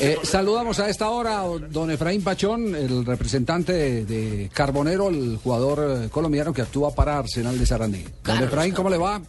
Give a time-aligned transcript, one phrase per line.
[0.00, 5.38] Eh, saludamos a esta hora a don Efraín Pachón, el representante de, de Carbonero, el
[5.42, 8.04] jugador eh, colombiano que actúa para Arsenal de Sarandí.
[8.22, 9.20] Don Efraín, ¿cómo le va?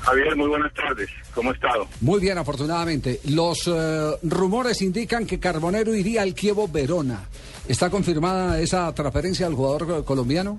[0.00, 1.10] Javier, muy buenas tardes.
[1.34, 1.86] ¿Cómo ha estado?
[2.00, 3.20] Muy bien, afortunadamente.
[3.28, 7.28] Los eh, rumores indican que Carbonero iría al Kievo Verona.
[7.68, 10.58] ¿Está confirmada esa transferencia al jugador colombiano?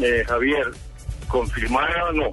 [0.00, 0.66] Eh, Javier,
[1.28, 2.26] confirmada o no.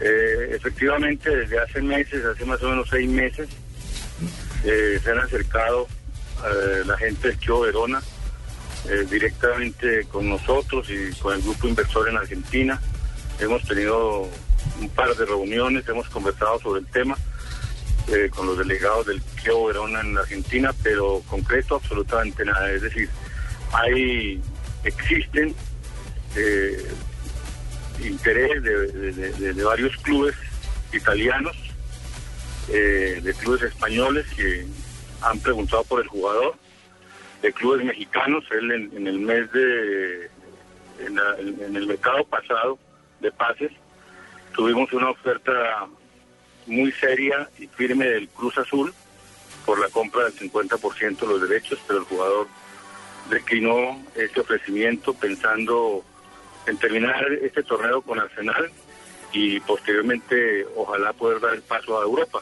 [0.00, 3.48] Eh, efectivamente, desde hace meses, hace más o menos seis meses,
[4.64, 5.88] eh, se han acercado
[6.46, 8.02] eh, la gente del Kio Verona
[8.88, 12.80] eh, directamente con nosotros y con el grupo inversor en Argentina.
[13.38, 14.28] Hemos tenido
[14.80, 17.16] un par de reuniones, hemos conversado sobre el tema
[18.34, 22.68] con los delegados del Kio Verona en Argentina, pero concreto absolutamente nada.
[22.72, 23.08] Es decir,
[23.72, 24.42] hay,
[24.82, 25.54] existen
[28.02, 30.34] interés de varios clubes
[30.92, 31.56] italianos,
[32.68, 34.66] eh, de clubes españoles que
[35.22, 36.54] han preguntado por el jugador,
[37.42, 38.44] de clubes mexicanos.
[38.50, 40.30] Él en, el mes de,
[41.06, 42.78] en, la- el mercado pasado
[43.20, 43.70] de pases,
[44.54, 45.86] tuvimos una oferta
[46.66, 48.92] muy seria y firme del Cruz Azul
[49.66, 52.46] por la compra del 50% de los derechos, pero el jugador
[53.28, 56.02] declinó ese ofrecimiento pensando
[56.66, 58.70] en terminar este torneo con Arsenal
[59.32, 62.40] y posteriormente ojalá poder dar el paso a Europa.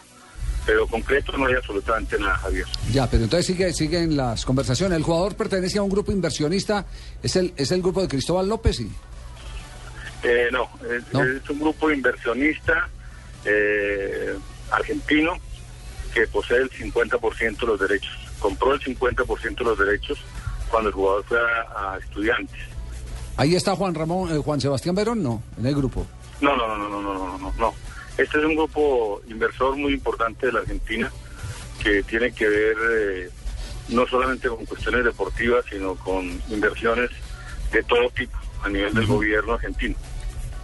[0.67, 2.67] Pero concreto no hay absolutamente nada, Javier.
[2.93, 4.99] Ya, pero entonces sigue, siguen las conversaciones.
[4.99, 6.85] El jugador pertenece a un grupo inversionista.
[7.23, 8.77] ¿Es el, es el grupo de Cristóbal López?
[8.77, 8.91] Sí.
[10.25, 11.23] Eh, no, es, No.
[11.25, 12.87] es un grupo inversionista
[13.47, 14.37] eh,
[14.71, 15.33] argentino
[16.13, 18.13] que posee el 50% de los derechos.
[18.39, 20.19] Compró el 50% de los derechos
[20.71, 22.61] cuando el jugador fue a, a estudiantes.
[23.39, 26.07] Ahí está Juan Ramón, eh, Juan Sebastián Verón, no, en el grupo.
[26.41, 27.55] No, no, no, no, no, no, no, no.
[27.59, 27.75] no.
[28.17, 31.11] Este es un grupo inversor muy importante de la Argentina
[31.83, 33.31] que tiene que ver eh,
[33.89, 37.11] no solamente con cuestiones deportivas, sino con inversiones
[37.73, 39.95] de todo tipo a nivel del gobierno argentino.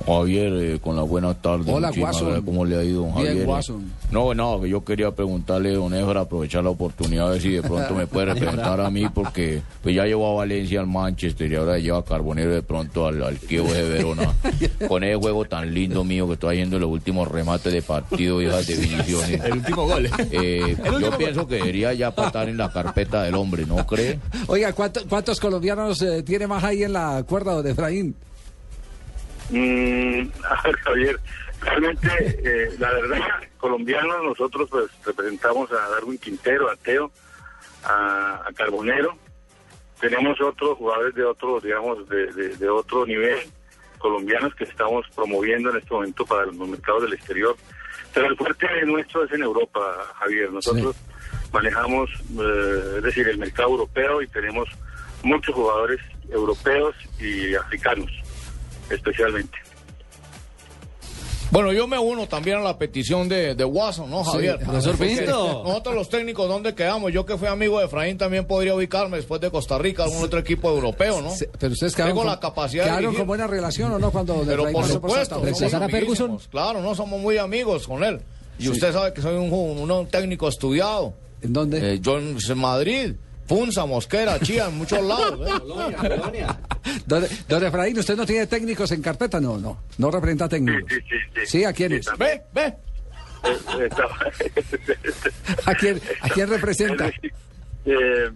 [0.06, 1.72] Javier, eh, con la buena tarde.
[1.72, 2.40] Hola, gracias.
[2.44, 3.42] ¿Cómo le ha ido, don Bien, Javier?
[3.42, 3.46] eh?
[3.46, 3.92] Guasón.
[4.10, 7.62] No, no, que yo quería preguntarle, don Efra, aprovechar la oportunidad, a ver si de
[7.62, 11.54] pronto me puede representar a mí, porque pues ya llevó a Valencia al Manchester y
[11.56, 14.34] ahora lleva a Carbonero de pronto al, al Kievo de Verona.
[14.88, 18.46] Con ese juego tan lindo mío que estoy haciendo los últimos remates de partido y
[18.46, 19.42] esas definiciones.
[19.42, 20.08] El último gol.
[20.30, 24.20] Eh, yo pienso que debería ya patar en la carpeta del hombre, ¿no cree?
[24.48, 28.14] Oiga, ¿cuánto- ¿cuántos colombianos eh, tiene más ahí en la cuerda de Efraín?
[29.50, 31.20] Mm, a ver, Javier,
[31.60, 32.08] realmente,
[32.44, 33.20] eh, la verdad,
[33.58, 37.10] colombianos, nosotros pues representamos a Darwin Quintero, a Teo,
[37.84, 39.16] a, a Carbonero.
[40.00, 43.38] Tenemos otros jugadores de otro, digamos, de, de- de otro nivel,
[43.98, 47.56] colombianos que estamos promoviendo en este momento para los mercados del exterior.
[48.12, 49.80] Pero el fuerte nuestro es en Europa,
[50.18, 50.50] Javier.
[50.52, 50.94] Nosotros
[51.52, 54.68] manejamos, eh, es decir, el mercado europeo y tenemos
[55.22, 56.00] muchos jugadores
[56.30, 58.10] europeos y africanos
[58.90, 59.56] especialmente.
[61.50, 64.58] Bueno, yo me uno también a la petición de, de Watson, ¿no, Javier?
[64.58, 65.62] Sí, profesor Pinto.
[65.64, 67.12] Nosotros los técnicos, ¿dónde quedamos?
[67.12, 70.40] Yo que fui amigo de Efraín también podría ubicarme después de Costa Rica, algún otro
[70.40, 71.30] equipo europeo, ¿no?
[71.30, 73.18] Se- Pero ustedes quedaron, Tengo con, la capacidad de quedaron dirigir.
[73.20, 75.40] con buena relación o no cuando Pero por supuesto,
[75.90, 76.38] Ferguson?
[76.50, 78.20] Claro, no somos muy amigos con él.
[78.58, 81.14] Y usted sabe que soy un, un- un técnico estudiado.
[81.40, 81.94] ¿En dónde?
[81.94, 83.14] Eh, yo en Madrid,
[83.46, 85.40] Punza, Mosquera, Chía, en muchos lados.
[85.46, 86.46] ¿eh?
[87.06, 89.40] Don, don Efraín, ¿usted no tiene técnicos en carpeta?
[89.40, 90.90] No, no, no representa técnicos.
[90.90, 91.16] sí, sí.
[91.34, 92.06] Sí, Sí, ¿a quiénes?
[92.18, 92.74] Ve, ve.
[95.66, 97.10] ¿A quién, ¿A quién representa?
[97.86, 98.30] Eh,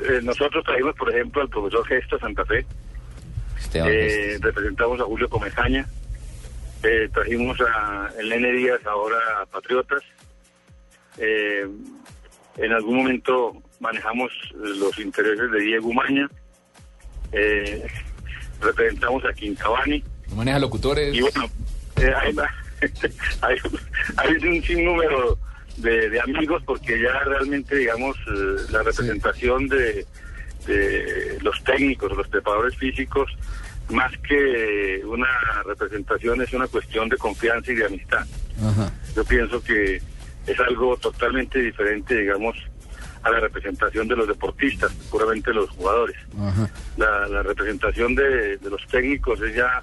[0.00, 2.66] eh, nosotros trajimos, por ejemplo, al profesor Gesto Santa Fe,
[3.74, 5.86] eh, representamos a Julio Comezaña,
[6.82, 10.02] eh, trajimos a el Nene Díaz ahora a Patriotas,
[11.18, 11.64] eh,
[12.56, 13.52] en algún momento
[13.82, 16.30] manejamos los intereses de Diego Maña,
[17.32, 17.84] eh,
[18.60, 20.02] representamos a Quintabani,
[20.36, 21.14] maneja locutores.
[21.14, 21.50] y bueno,
[21.96, 22.34] eh, hay,
[23.42, 23.58] hay,
[24.16, 25.36] hay un sinnúmero
[25.78, 30.06] de, de amigos porque ya realmente, digamos, eh, la representación de,
[30.66, 33.30] de los técnicos, los preparadores físicos,
[33.90, 35.26] más que una
[35.66, 38.24] representación es una cuestión de confianza y de amistad.
[38.64, 38.92] Ajá.
[39.16, 40.00] Yo pienso que
[40.46, 42.56] es algo totalmente diferente, digamos,
[43.22, 46.16] a la representación de los deportistas, puramente los jugadores.
[46.96, 49.82] La, la representación de, de los técnicos es ya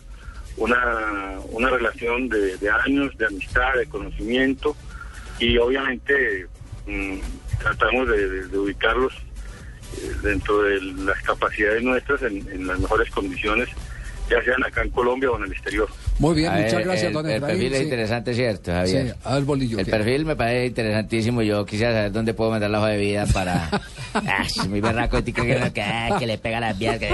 [0.57, 4.75] una, una relación de, de años, de amistad, de conocimiento,
[5.39, 6.47] y obviamente
[6.85, 7.17] mm,
[7.59, 13.09] tratamos de, de- de ubicarlos eh, dentro de las capacidades nuestras en, en las mejores
[13.11, 13.69] condiciones,
[14.29, 15.89] ya sean acá en Colombia o en el exterior.
[16.19, 17.83] Muy bien, A muchas ver, gracias, el, don el perfil es sí.
[17.83, 19.07] interesante, ¿cierto, Javier?
[19.07, 19.79] Sí, a ver, Bolillo.
[19.79, 19.91] El ¿qué?
[19.91, 21.41] perfil me parece interesantísimo.
[21.41, 23.69] Yo quisiera saber dónde puedo mandar la hoja de vida para.
[24.11, 25.71] Ah, es muy berraco, que, que,
[26.17, 26.97] que le pega las vías.
[26.97, 27.11] Que...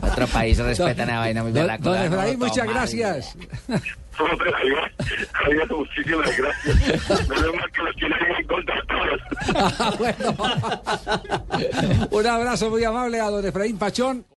[0.00, 1.82] Otro país respeta una vaina muy berraco.
[1.82, 3.36] don no, Efraín, no, muchas gracias.
[4.18, 4.92] Hombre, Javier,
[5.32, 7.28] Javier, muchísimas gracias.
[7.28, 9.20] Menos mal que los tienen en contra todos.
[9.80, 10.36] Ah, bueno.
[12.10, 14.24] Un abrazo muy amable a don Efraín Pachón.